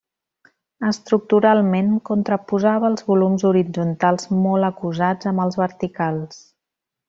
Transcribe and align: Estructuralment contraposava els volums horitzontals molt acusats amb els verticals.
Estructuralment 0.91 1.91
contraposava 2.11 2.91
els 2.93 3.05
volums 3.11 3.45
horitzontals 3.51 4.29
molt 4.47 4.69
acusats 4.73 5.33
amb 5.35 5.45
els 5.49 5.63
verticals. 5.65 6.45